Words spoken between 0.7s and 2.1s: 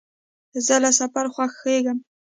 له سفر خوښېږم.